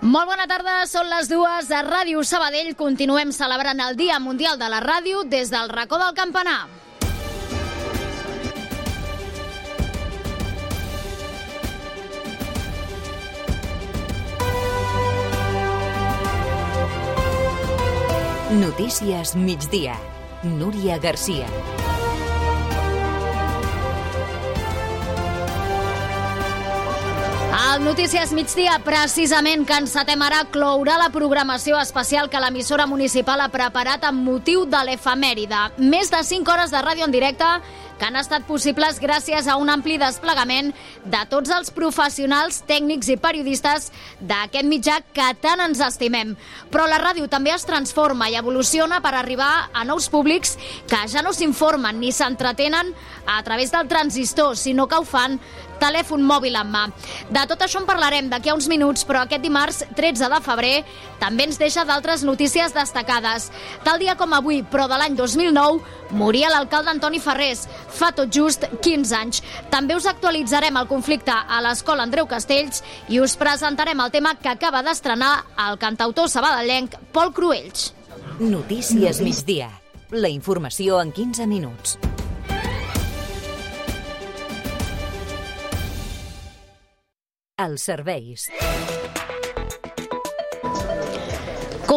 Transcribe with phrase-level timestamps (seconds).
[0.00, 2.72] Molt bona tarda, són les dues de Ràdio Sabadell.
[2.72, 6.68] Continuem celebrant el Dia Mundial de la Ràdio des del racó del campanar.
[18.56, 20.00] Notícies migdia.
[20.42, 21.99] Núria Garcia.
[27.60, 33.50] Al Notícies migdia, precisament que encetem ara, clourà la programació especial que l'emissora municipal ha
[33.52, 35.58] preparat amb motiu de l'efemèride.
[35.76, 37.50] Més de 5 hores de ràdio en directe
[38.00, 40.72] que han estat possibles gràcies a un ampli desplegament
[41.04, 43.90] de tots els professionals, tècnics i periodistes
[44.24, 46.32] d'aquest mitjà que tant ens estimem.
[46.72, 50.56] Però la ràdio també es transforma i evoluciona per arribar a nous públics
[50.88, 52.94] que ja no s'informen ni s'entretenen
[53.26, 55.36] a través del transistor, sinó que ho fan
[55.80, 56.84] telèfon mòbil en mà.
[57.32, 60.74] De tot això en parlarem d'aquí a uns minuts, però aquest dimarts 13 de febrer
[61.20, 63.48] també ens deixa d'altres notícies destacades.
[63.84, 65.80] Tal dia com avui, però de l'any 2009,
[66.12, 69.42] moria l'alcalde Antoni Ferrés, fa tot just 15 anys.
[69.72, 74.52] També us actualitzarem el conflicte a l'escola Andreu Castells i us presentarem el tema que
[74.52, 75.32] acaba d'estrenar
[75.68, 77.92] el cantautor sabadellenc Pol Cruells.
[78.40, 79.70] Notícies migdia.
[80.10, 81.98] La informació en 15 minuts.
[87.60, 88.48] Els serveis.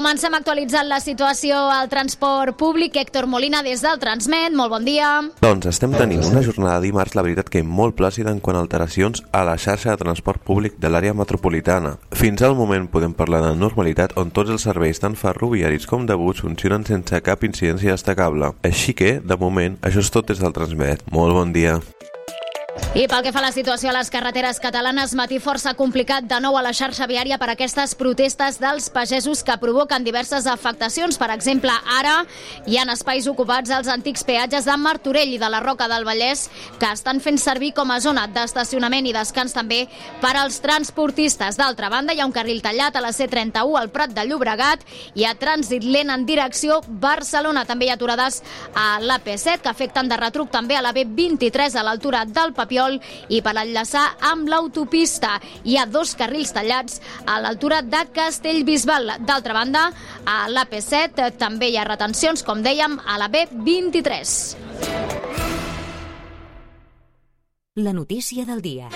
[0.03, 2.97] Comencem actualitzant la situació al transport públic.
[2.99, 5.13] Héctor Molina, des del Transmet, molt bon dia.
[5.39, 8.65] Doncs estem tenint una jornada de dimarts, la veritat que molt plàcida en quant a
[8.65, 11.95] alteracions a la xarxa de transport públic de l'àrea metropolitana.
[12.19, 16.19] Fins al moment podem parlar de normalitat on tots els serveis, tant ferroviaris com de
[16.19, 18.51] bus, funcionen sense cap incidència destacable.
[18.67, 21.07] Així que, de moment, això és tot des del Transmet.
[21.15, 21.79] Molt bon dia.
[22.73, 26.37] I pel que fa a la situació a les carreteres catalanes, matí força complicat de
[26.41, 31.17] nou a la xarxa viària per aquestes protestes dels pagesos que provoquen diverses afectacions.
[31.21, 32.19] Per exemple, ara
[32.69, 36.47] hi han espais ocupats als antics peatges de Martorell i de la Roca del Vallès
[36.81, 39.83] que estan fent servir com a zona d'estacionament i descans també
[40.21, 41.57] per als transportistes.
[41.57, 45.25] D'altra banda, hi ha un carril tallat a la C31 al Prat de Llobregat i
[45.25, 47.65] a trànsit lent en direcció Barcelona.
[47.69, 48.41] També hi ha aturades
[48.73, 53.43] a l'AP7 que afecten de retruc també a la B23 a l'altura del Papiol i
[53.45, 55.35] per enllaçar amb l'autopista.
[55.67, 59.17] Hi ha dos carrils tallats a l'altura de Castellbisbal.
[59.27, 59.89] D'altra banda,
[60.25, 64.37] a l'AP7 també hi ha retencions, com dèiem, a la B23.
[67.75, 68.89] La notícia del dia.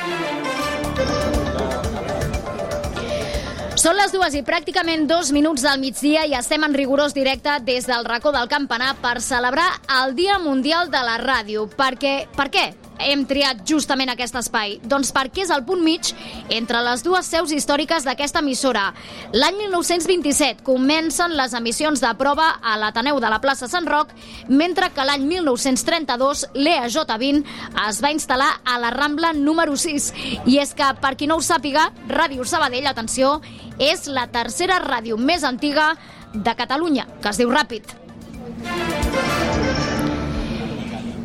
[3.78, 7.86] Són les dues i pràcticament dos minuts del migdia i estem en rigorós directe des
[7.90, 9.68] del racó del campanar per celebrar
[10.02, 11.68] el Dia Mundial de la Ràdio.
[11.78, 12.68] Perquè, per què?
[13.00, 14.78] Hem triat justament aquest espai?
[14.84, 16.12] Doncs perquè és el punt mig
[16.54, 18.90] entre les dues seus històriques d'aquesta emissora.
[19.34, 24.14] L'any 1927 comencen les emissions de prova a l'Ateneu de la plaça Sant Roc,
[24.50, 27.44] mentre que l'any 1932 l'EAJ20
[27.88, 30.12] es va instal·lar a la Rambla número 6.
[30.46, 33.38] I és que, per qui no ho sàpiga, Ràdio Sabadell, atenció,
[33.80, 35.94] és la tercera ràdio més antiga
[36.34, 38.97] de Catalunya, que es diu Ràpid.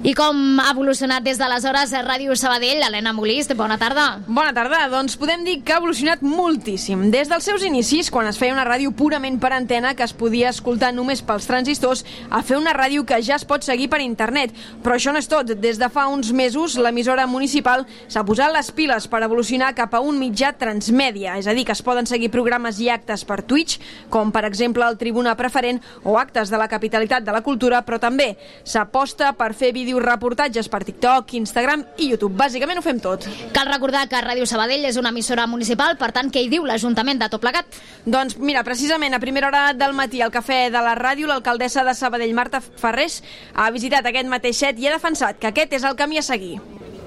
[0.03, 4.17] I com ha evolucionat des d'aleshores Ràdio Sabadell, Helena Molist, bona tarda.
[4.27, 7.05] Bona tarda, doncs podem dir que ha evolucionat moltíssim.
[7.13, 10.49] Des dels seus inicis, quan es feia una ràdio purament per antena que es podia
[10.51, 12.03] escoltar només pels transistors,
[12.35, 14.51] a fer una ràdio que ja es pot seguir per internet.
[14.83, 15.53] Però això no és tot.
[15.63, 20.03] Des de fa uns mesos, l'emissora municipal s'ha posat les piles per evolucionar cap a
[20.03, 23.79] un mitjà transmèdia, és a dir, que es poden seguir programes i actes per Twitch,
[24.11, 28.03] com per exemple el Tribuna Preferent o actes de la capitalitat de la cultura, però
[28.03, 28.33] també
[28.67, 32.37] s'aposta per fer vídeos reportatges per TikTok, Instagram i YouTube.
[32.39, 33.27] Bàsicament ho fem tot.
[33.53, 37.21] Cal recordar que Ràdio Sabadell és una emissora municipal, per tant, què hi diu l'Ajuntament
[37.21, 37.81] de tot plegat?
[38.07, 41.97] Doncs mira, precisament a primera hora del matí al cafè de la ràdio, l'alcaldessa de
[41.99, 43.23] Sabadell, Marta Ferrés,
[43.55, 46.61] ha visitat aquest mateix set i ha defensat que aquest és el camí a seguir.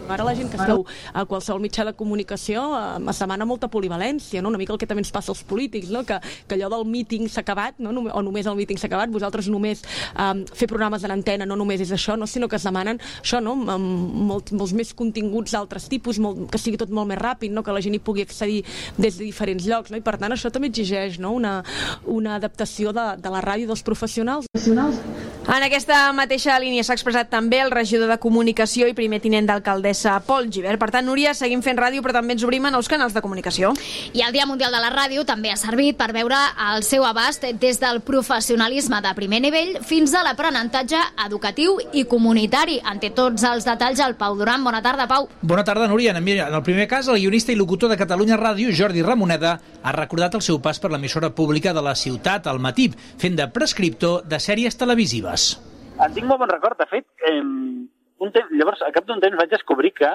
[0.09, 0.83] Ara la gent que esteu
[1.13, 4.51] a qualsevol mitjà de comunicació eh, es demana molta polivalència, no?
[4.51, 6.03] una mica el que també ens passa als polítics, no?
[6.05, 7.93] que, que allò del míting s'ha acabat, no?
[8.11, 11.81] o només el míting s'ha acabat, vosaltres només um, fer programes en antena no només
[11.81, 12.29] és això, no?
[12.29, 13.55] sinó que es demanen això, no?
[13.57, 17.65] molt, molts més continguts d'altres tipus, molt, que sigui tot molt més ràpid, no?
[17.65, 18.61] que la gent hi pugui accedir
[18.97, 20.01] des de diferents llocs, no?
[20.01, 21.33] i per tant això també exigeix no?
[21.35, 21.57] una,
[22.05, 24.51] una adaptació de, de la ràdio dels professionals.
[24.53, 25.14] professionals
[25.45, 30.15] En aquesta mateixa línia s'ha expressat també el regidor de Comunicació i primer tinent d'alcaldessa
[30.25, 30.79] Pol Givert.
[30.81, 33.75] Per tant, Núria, seguim fent ràdio, però també ens obrim a nous canals de comunicació.
[34.17, 36.39] I el Dia Mundial de la Ràdio també ha servit per veure
[36.71, 42.79] el seu abast des del professionalisme de primer nivell fins a l'aprenentatge educatiu i comunitari.
[42.81, 44.65] Ante tots els detalls, el Pau Duran.
[44.65, 45.29] Bona tarda, Pau.
[45.43, 46.17] Bona tarda, Núria.
[46.17, 50.41] En el primer cas, el guionista i locutor de Catalunya Ràdio, Jordi Ramoneda, ha recordat
[50.41, 54.41] el seu pas per l'emissora pública de la ciutat, al Matip, fent de prescriptor de
[54.41, 55.61] sèries televisives hores.
[55.99, 56.77] En tinc molt bon record.
[56.79, 60.11] De fet, eh, un temps, llavors, a cap d'un temps vaig descobrir que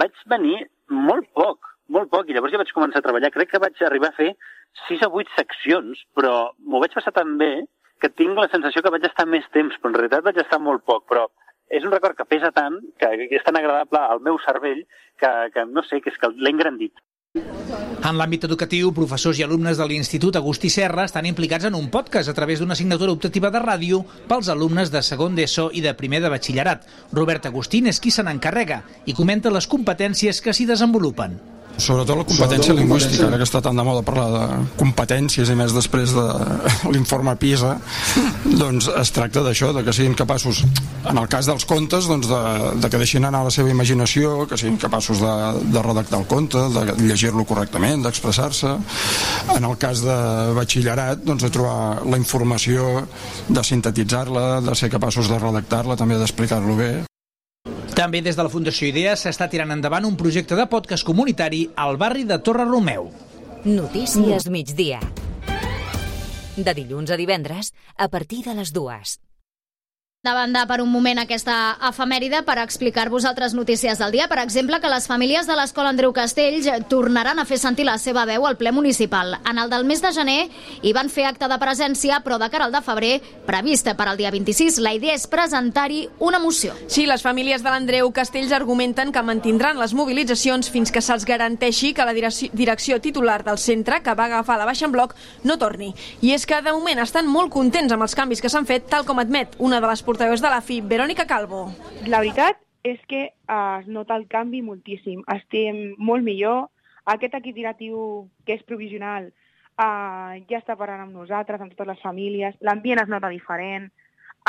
[0.00, 1.58] vaig venir molt poc,
[1.88, 3.32] molt poc, i llavors ja vaig començar a treballar.
[3.32, 4.32] Crec que vaig arribar a fer
[4.86, 7.64] sis o vuit seccions, però m'ho vaig passar tan bé
[8.00, 10.84] que tinc la sensació que vaig estar més temps, però en realitat vaig estar molt
[10.84, 11.28] poc, però
[11.70, 14.82] és un record que pesa tant, que és tan agradable al meu cervell,
[15.20, 16.92] que, que no sé, que és que l'he engrandit.
[18.08, 22.28] En l'àmbit educatiu, professors i alumnes de l'Institut Agustí Serra estan implicats en un podcast
[22.28, 26.20] a través d'una assignatura optativa de ràdio pels alumnes de segon d'ESO i de primer
[26.24, 26.84] de batxillerat.
[27.12, 31.38] Robert Agustín és qui se n'encarrega i comenta les competències que s'hi desenvolupen.
[31.80, 34.42] Sobretot la competència lingüística, ara que està tan de moda parlar de
[34.78, 36.24] competències i més després de
[36.92, 37.76] l'informe PISA,
[38.62, 40.62] doncs es tracta d'això, de que siguin capaços,
[41.08, 42.42] en el cas dels contes, doncs de,
[42.82, 45.36] de que deixin anar la seva imaginació, que siguin capaços de,
[45.72, 48.74] de redactar el conte, de llegir-lo correctament, d'expressar-se.
[49.56, 50.18] En el cas de
[50.58, 53.06] batxillerat, doncs de trobar la informació,
[53.48, 56.92] de sintetitzar-la, de ser capaços de redactar-la, també d'explicar-lo bé.
[58.02, 61.94] També des de la Fundació Idea s'està tirant endavant un projecte de podcast comunitari al
[62.02, 63.12] barri de Torre Romeu.
[63.62, 64.98] Notícies migdia.
[66.56, 69.20] De dilluns a divendres, a partir de les dues
[70.22, 74.28] de banda per un moment aquesta efemèride per explicar-vos altres notícies del dia.
[74.30, 78.22] Per exemple, que les famílies de l'Escola Andreu Castells tornaran a fer sentir la seva
[78.28, 79.34] veu al ple municipal.
[79.50, 80.44] En el del mes de gener
[80.78, 83.16] hi van fer acte de presència, però de cara al de febrer,
[83.48, 86.78] prevista per al dia 26, la idea és presentar-hi una moció.
[86.86, 91.90] Sí, les famílies de l'Andreu Castells argumenten que mantindran les mobilitzacions fins que se'ls garanteixi
[91.98, 95.90] que la direcció titular del centre, que va agafar la baixa en bloc, no torni.
[96.22, 99.02] I és que, de moment, estan molt contents amb els canvis que s'han fet, tal
[99.02, 101.62] com admet una de les portaveus de la FI, Verònica Calvo.
[102.04, 105.22] La veritat és que eh, es nota el canvi moltíssim.
[105.32, 106.66] Estem molt millor.
[107.08, 112.04] Aquest equip directiu, que és provisional, eh, ja està parlant amb nosaltres, amb totes les
[112.04, 112.58] famílies.
[112.60, 113.88] L'ambient es nota diferent.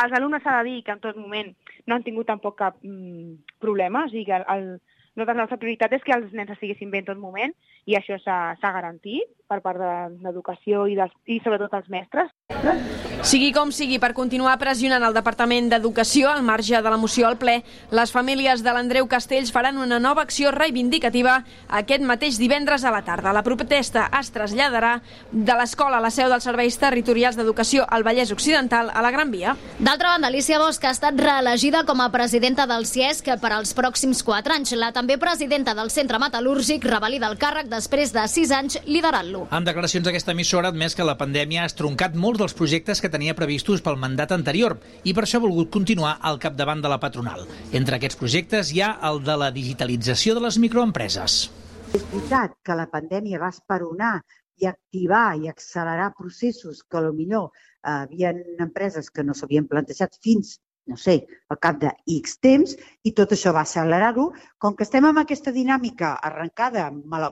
[0.04, 1.54] Els alumnes s'ha de dir que en tot moment
[1.88, 4.70] no han tingut tampoc cap mm, problema, o sigui que el, el,
[5.16, 7.56] nosaltres la nostra prioritat és que els nens estiguessin bé en tot moment
[7.88, 9.96] i això s'ha garantit per part de
[10.28, 11.00] l'educació i,
[11.30, 13.13] i sobretot els mestres.
[13.24, 17.38] Sigui com sigui, per continuar pressionant el Departament d'Educació al marge de la moció al
[17.40, 17.62] ple,
[17.96, 21.38] les famílies de l'Andreu Castells faran una nova acció reivindicativa
[21.72, 23.32] aquest mateix divendres a la tarda.
[23.32, 24.98] La protesta es traslladarà
[25.32, 29.32] de l'escola a la seu dels serveis territorials d'educació al Vallès Occidental a la Gran
[29.32, 29.56] Via.
[29.80, 34.20] D'altra banda, Alicia Bosch ha estat reelegida com a presidenta del CIESC per als pròxims
[34.28, 34.76] quatre anys.
[34.76, 39.48] La també presidenta del Centre Metal·lúrgic revalida el càrrec després de sis anys liderant-lo.
[39.56, 43.13] En declaracions d'aquesta emissora ha admès que la pandèmia ha estroncat molts dels projectes que
[43.14, 47.00] tenia previstos pel mandat anterior i per això ha volgut continuar al capdavant de la
[47.04, 47.46] patronal.
[47.72, 51.38] Entre aquests projectes hi ha el de la digitalització de les microempreses.
[51.94, 54.16] És veritat que la pandèmia va esperonar
[54.62, 60.58] i activar i accelerar processos que millor eh, havien empreses que no s'havien plantejat fins
[60.86, 61.16] no sé,
[61.50, 62.76] al cap de X temps,
[63.08, 64.26] i tot això va accelerar-ho.
[64.60, 66.90] Com que estem amb aquesta dinàmica arrencada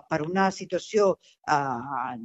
[0.10, 2.16] per una situació eh,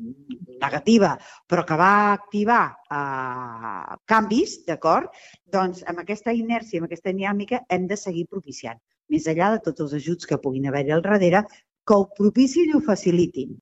[0.63, 1.17] negativa,
[1.51, 5.11] però que va activar eh, canvis, d'acord?
[5.53, 8.79] Doncs amb aquesta inèrcia, amb aquesta dinàmica, hem de seguir propiciant.
[9.11, 11.47] Més enllà de tots els ajuts que puguin haver-hi al darrere,
[11.87, 13.55] que ho propiciïn i ho facilitin.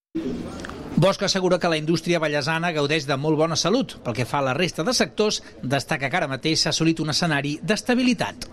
[1.04, 3.92] Bosch assegura que la indústria ballesana gaudeix de molt bona salut.
[4.06, 7.12] Pel que fa a la resta de sectors, destaca que ara mateix s'ha assolit un
[7.12, 8.46] escenari d'estabilitat.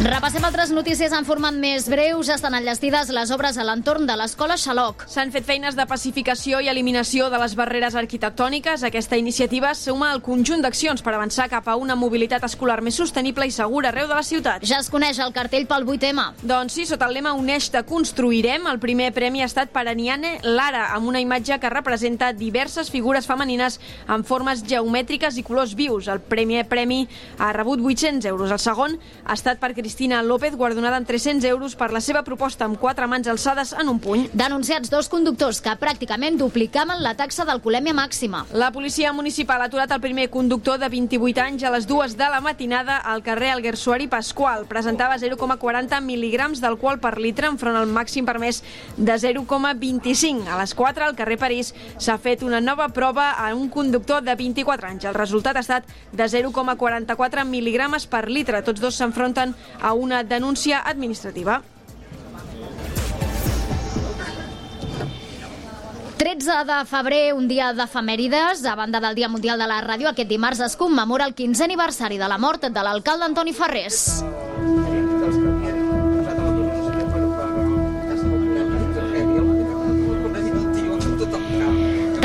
[0.00, 2.22] Repassem altres notícies en format més breu.
[2.24, 5.02] Ja estan enllestides les obres a l'entorn de l'escola Xaloc.
[5.12, 8.80] S'han fet feines de pacificació i eliminació de les barreres arquitectòniques.
[8.88, 13.44] Aquesta iniciativa suma al conjunt d'accions per avançar cap a una mobilitat escolar més sostenible
[13.44, 14.64] i segura arreu de la ciutat.
[14.64, 16.24] Ja es coneix el cartell pel 8M.
[16.48, 18.70] Doncs sí, sota el lema Uneix-te, construirem.
[18.72, 23.28] El primer premi ha estat per Aniane Lara, amb una imatge que representa diverses figures
[23.28, 23.76] femenines
[24.08, 26.08] en formes geomètriques i colors vius.
[26.08, 27.02] El primer premi
[27.36, 28.48] ha rebut 800 euros.
[28.48, 32.20] El segon ha estat per Cristina Cristina López, guardonada amb 300 euros per la seva
[32.22, 34.28] proposta amb quatre mans alçades en un puny.
[34.38, 38.44] Denunciats dos conductors que pràcticament duplicaven la taxa d'alcoholèmia màxima.
[38.54, 42.28] La policia municipal ha aturat el primer conductor de 28 anys a les dues de
[42.30, 44.68] la matinada al carrer Alguersuari Pasqual.
[44.70, 48.62] Presentava 0,40 mil·ligrams d'alcohol per litre enfront al màxim permès
[48.94, 50.46] de 0,25.
[50.46, 54.38] A les 4 al carrer París s'ha fet una nova prova a un conductor de
[54.38, 55.10] 24 anys.
[55.10, 58.62] El resultat ha estat de 0,44 mil·ligrames per litre.
[58.62, 61.62] Tots dos s'enfronten a una denúncia administrativa.
[66.20, 70.28] 13 de febrer, un dia d'efemèrides, a banda del Dia Mundial de la Ràdio, aquest
[70.28, 74.20] dimarts es commemora el 15è aniversari de la mort de l'alcalde Antoni Ferrés.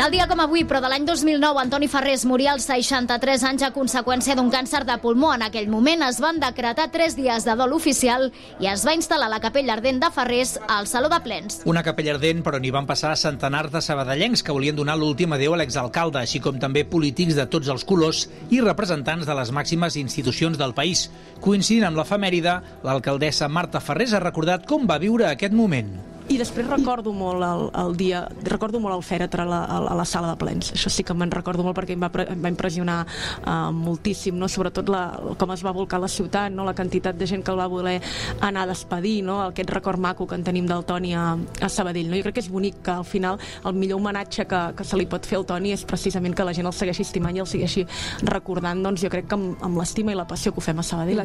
[0.06, 3.72] Tal dia com avui, però de l'any 2009, Antoni Ferrés moria als 63 anys a
[3.74, 5.32] conseqüència d'un càncer de pulmó.
[5.34, 8.28] En aquell moment es van decretar tres dies de dol oficial
[8.62, 11.58] i es va instal·lar la capella ardent de Ferrés al Saló de Plens.
[11.66, 15.58] Una capella ardent, però n'hi van passar centenars de sabadellencs que volien donar l'últim adeu
[15.58, 19.98] a l'exalcalde, així com també polítics de tots els colors i representants de les màximes
[19.98, 21.08] institucions del país.
[21.42, 25.96] Coincidint amb l'efemèride, l'alcaldessa Marta Ferrés ha recordat com va viure aquest moment.
[26.26, 30.04] I després recordo molt el, el dia, recordo molt el fèretre a la, a la
[30.08, 30.72] sala de plens.
[30.74, 34.48] Això sí que me'n recordo molt perquè em va, em va impressionar uh, moltíssim, no?
[34.50, 35.04] sobretot la,
[35.38, 36.66] com es va volcar la ciutat, no?
[36.66, 38.00] la quantitat de gent que el va voler
[38.40, 39.38] anar a despedir, no?
[39.44, 42.10] aquest record maco que en tenim del Toni a, a Sabadell.
[42.10, 42.18] No?
[42.18, 45.06] Jo crec que és bonic que al final el millor homenatge que, que se li
[45.06, 47.86] pot fer al Toni és precisament que la gent el segueixi estimant i el segueixi
[48.26, 50.90] recordant, doncs jo crec que amb, amb l'estima i la passió que ho fem a
[50.90, 51.22] Sabadell.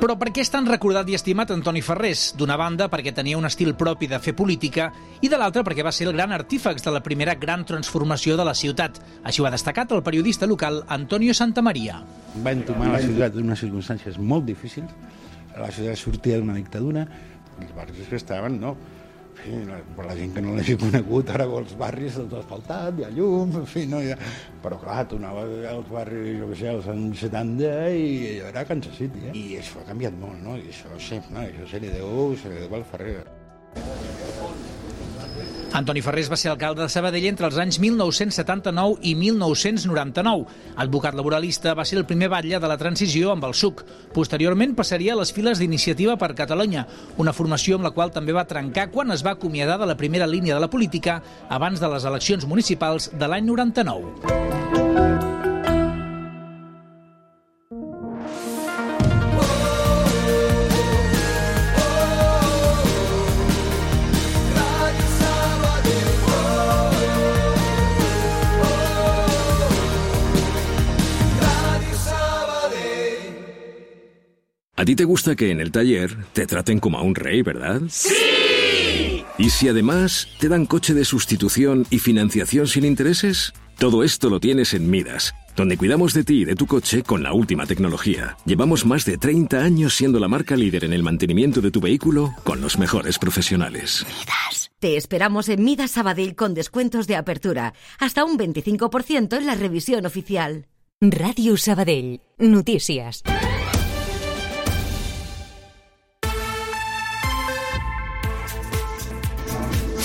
[0.00, 2.30] Però per què és tan recordat i estimat Antoni Ferrés?
[2.40, 4.86] D'una banda, perquè tenia un estil propi de fer política,
[5.20, 8.46] i de l'altra perquè va ser el gran artífex de la primera gran transformació de
[8.48, 8.96] la ciutat.
[9.28, 11.98] Així ho ha destacat el periodista local Antonio Santamaria.
[12.40, 14.88] Va entomar la ciutat en unes circumstàncies molt difícils.
[15.60, 17.04] La ciutat sortia d'una dictadura,
[17.60, 18.78] els barris que estaven, no?
[19.40, 19.60] Fi,
[19.96, 23.56] per la gent que no l'hagi conegut, ara els barris tot asfaltat, hi ha llum,
[23.62, 24.02] en fi, no?
[24.04, 24.18] Hi ha...
[24.64, 28.06] Però clar, tu anaves als barris, jo què sé, als anys 70 i
[28.50, 29.34] era Kansas City, eh?
[29.40, 30.58] I això ha canviat molt, no?
[30.60, 31.44] I això, sí, no?
[31.46, 33.20] això se li deu, se li deu al Ferrer.
[35.72, 40.46] Antoni Ferrés va ser alcalde de Sabadell entre els anys 1979 i 1999.
[40.82, 43.84] Advocat laboralista, va ser el primer batlle de la transició amb el SUC.
[44.14, 46.86] Posteriorment passaria a les files d'Iniciativa per Catalunya,
[47.22, 50.26] una formació amb la qual també va trencar quan es va acomiadar de la primera
[50.26, 55.29] línia de la política abans de les eleccions municipals de l'any 99.
[74.80, 77.82] A ti te gusta que en el taller te traten como a un rey, ¿verdad?
[77.90, 79.22] ¡Sí!
[79.36, 83.52] ¿Y si además te dan coche de sustitución y financiación sin intereses?
[83.76, 87.22] Todo esto lo tienes en Midas, donde cuidamos de ti y de tu coche con
[87.22, 88.38] la última tecnología.
[88.46, 92.34] Llevamos más de 30 años siendo la marca líder en el mantenimiento de tu vehículo
[92.42, 94.06] con los mejores profesionales.
[94.08, 94.70] Midas.
[94.78, 100.06] Te esperamos en Midas Sabadell con descuentos de apertura, hasta un 25% en la revisión
[100.06, 100.64] oficial.
[101.02, 102.22] Ràdio Sabadell.
[102.38, 103.22] Notícies.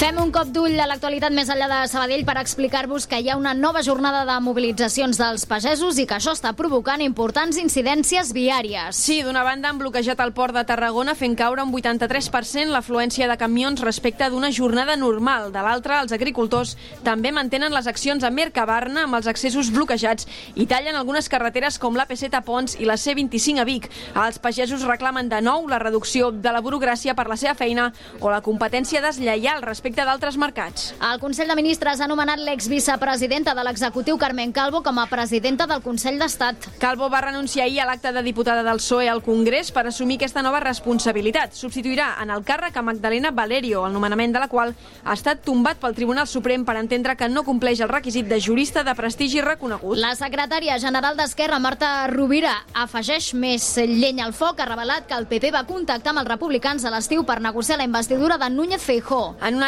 [0.06, 3.38] Fem un cop d'ull a l'actualitat més enllà de Sabadell per explicar-vos que hi ha
[3.40, 9.00] una nova jornada de mobilitzacions dels pagesos i que això està provocant importants incidències viàries.
[9.02, 13.38] Sí, d'una banda han bloquejat el port de Tarragona fent caure un 83% l'afluència de
[13.42, 15.48] camions respecte d'una jornada normal.
[15.56, 20.70] De l'altra, els agricultors també mantenen les accions a Mercabarna amb els accessos bloquejats i
[20.70, 23.90] tallen algunes carreteres com l'AP7 a Pons i la C25 a Vic.
[24.14, 27.90] Els pagesos reclamen de nou la reducció de la burocràcia per la seva feina
[28.22, 30.94] o la competència deslleial respecte respecte d'altres mercats.
[31.00, 35.82] El Consell de Ministres ha nomenat l'exvicepresidenta de l'executiu Carmen Calvo com a presidenta del
[35.82, 36.68] Consell d'Estat.
[36.80, 40.42] Calvo va renunciar ahir a l'acte de diputada del PSOE al Congrés per assumir aquesta
[40.44, 41.56] nova responsabilitat.
[41.56, 44.74] Substituirà en el càrrec a Magdalena Valerio, el nomenament de la qual
[45.06, 48.84] ha estat tombat pel Tribunal Suprem per entendre que no compleix el requisit de jurista
[48.84, 49.98] de prestigi reconegut.
[49.98, 55.30] La secretària general d'Esquerra, Marta Rovira, afegeix més llenya al foc, ha revelat que el
[55.32, 59.38] PP va contactar amb els republicans a l'estiu per negociar la investidura de Núñez Feijó.
[59.40, 59.60] En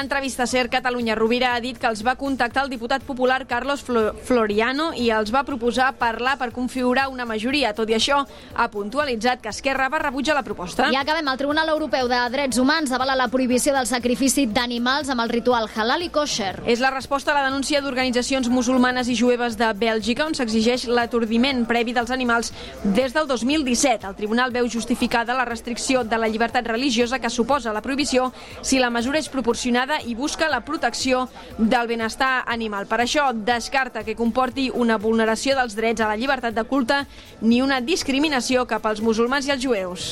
[10.27, 11.27] una altra I acabem.
[11.27, 15.67] El Tribunal Europeu de Drets Humans avala la prohibició del sacrifici d'animals amb el ritual
[15.75, 16.55] halal i kosher.
[16.65, 21.65] És la resposta a la denúncia d'organitzacions musulmanes i jueves de Bèlgica on s'exigeix l'atordiment
[21.67, 24.07] previ dels animals des del 2017.
[24.07, 28.31] El tribunal veu justificada la restricció de la llibertat religiosa que suposa la prohibició
[28.61, 32.87] si la mesura és proporcionada i busca la protecció del benestar animal.
[32.87, 37.03] Per això descarta que comporti una vulneració dels drets a la llibertat de culte
[37.41, 40.07] ni una discriminació cap als musulmans i els jueus.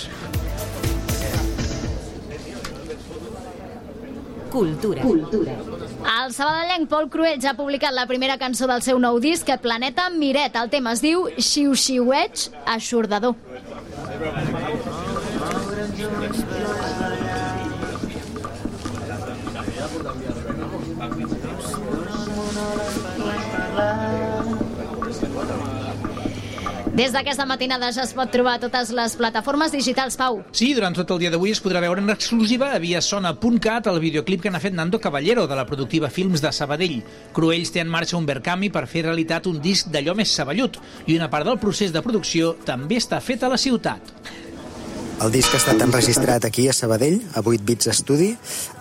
[4.55, 5.01] Cultura.
[5.01, 5.51] Cultura.
[6.05, 10.55] El sabadellenc Pol Cruells ha publicat la primera cançó del seu nou disc, Planeta Miret.
[10.55, 12.45] El tema es diu Xiu-xiueig
[12.77, 13.35] aixordador.
[26.95, 30.37] Des d'aquesta matinada ja es pot trobar a totes les plataformes digitals, Pau.
[30.55, 34.45] Sí, durant tot el dia d'avui es podrà veure en exclusiva a viasona.cat el videoclip
[34.45, 37.01] que n'ha fet Nando Caballero de la productiva Films de Sabadell.
[37.35, 41.19] Cruells té en marxa un Verkami per fer realitat un disc d'allò més saballut i
[41.19, 44.15] una part del procés de producció també està feta a la ciutat.
[45.15, 48.33] El disc ha estat enregistrat aquí a Sabadell, a 8 Bits Estudi,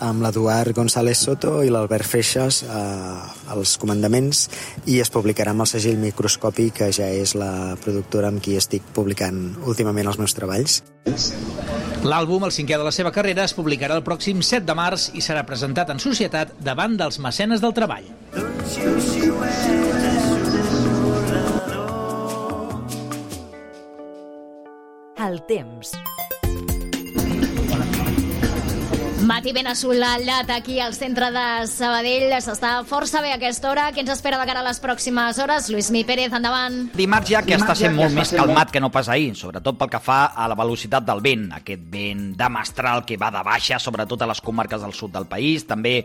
[0.03, 4.49] amb l'Eduard González Soto i l'Albert Feixas eh, als comandaments
[4.91, 8.83] i es publicarà amb el segell Microscopi, que ja és la productora amb qui estic
[8.97, 10.81] publicant últimament els meus treballs.
[12.05, 15.23] L'àlbum, el cinquè de la seva carrera, es publicarà el pròxim 7 de març i
[15.23, 18.11] serà presentat en societat davant dels mecenes del treball.
[25.25, 25.95] El temps.
[29.25, 32.35] Matí ben assolellat aquí al centre de Sabadell.
[32.45, 33.87] S'està força bé aquesta hora.
[33.97, 35.71] Què ens espera de cara a les pròximes hores?
[35.73, 36.91] Lluís Mi Pérez, endavant.
[36.93, 40.03] Dimarts ja que està sent molt més calmat que no pas ahir, sobretot pel que
[40.05, 41.47] fa a la velocitat del vent.
[41.57, 45.25] Aquest vent de mestral que va de baixa, sobretot a les comarques del sud del
[45.31, 46.03] país, també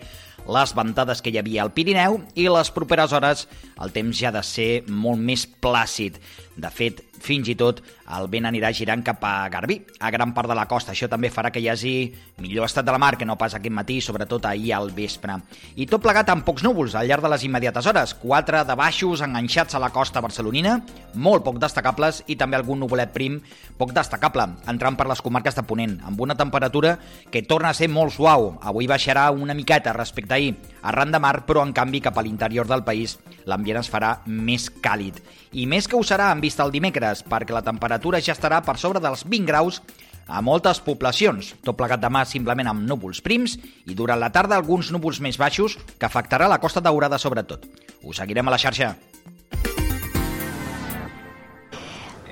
[0.47, 3.49] les ventades que hi havia al Pirineu i les properes hores
[3.83, 6.23] el temps ja ha de ser molt més plàcid.
[6.55, 7.81] De fet, fins i tot
[8.17, 10.93] el vent anirà girant cap a Garbí, a gran part de la costa.
[10.95, 11.93] Això també farà que hi hagi
[12.41, 15.35] millor estat de la mar que no pas aquest matí, sobretot ahir al vespre.
[15.77, 18.15] I tot plegat amb pocs núvols al llarg de les immediates hores.
[18.17, 20.79] Quatre de baixos enganxats a la costa barcelonina,
[21.13, 23.39] molt poc destacables, i també algun nuvolet prim
[23.77, 26.97] poc destacable, entrant per les comarques de Ponent, amb una temperatura
[27.31, 28.55] que torna a ser molt suau.
[28.61, 32.25] Avui baixarà una miqueta respecte a ahir, arran de mar, però en canvi cap a
[32.25, 35.19] l'interior del país l'ambient es farà més càlid.
[35.57, 38.77] I més que ho serà en vista el dimecres, perquè la temperatura ja estarà per
[38.77, 39.81] sobre dels 20 graus
[40.29, 43.57] a moltes poblacions, tot plegat demà simplement amb núvols prims
[43.89, 47.65] i durant la tarda alguns núvols més baixos que afectarà la costa daurada sobretot.
[48.03, 48.93] Us seguirem a la xarxa.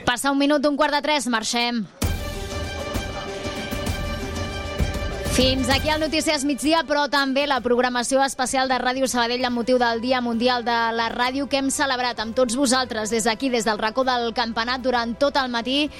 [0.07, 1.87] Passa un minut d'un quart de tres, marxem.
[5.37, 9.77] Fins aquí el Notícies Migdia, però també la programació especial de Ràdio Sabadell amb motiu
[9.77, 13.67] del Dia Mundial de la Ràdio que hem celebrat amb tots vosaltres des d'aquí, des
[13.69, 15.91] del racó del Campanat, durant tot el matí,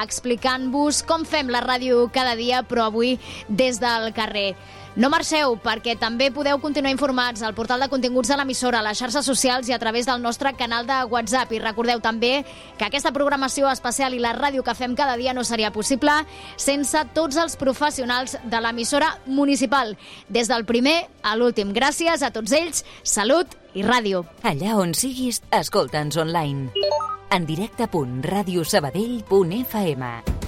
[0.00, 3.18] explicant-vos com fem la ràdio cada dia, però avui
[3.52, 4.54] des del carrer.
[4.96, 8.96] No marxeu, perquè també podeu continuar informats al portal de continguts de l'emissora, a les
[8.96, 11.52] xarxes socials i a través del nostre canal de WhatsApp.
[11.52, 12.46] I recordeu també
[12.78, 16.14] que aquesta programació especial i la ràdio que fem cada dia no seria possible
[16.56, 18.85] sense tots els professionals de l'emissora
[19.26, 19.96] municipal.
[20.28, 21.72] Des del primer a l'últim.
[21.76, 24.24] Gràcies a tots ells, salut i ràdio.
[24.42, 26.70] Allà on siguis, escolta'ns online.
[27.34, 30.45] En directe.radiosabadell.fm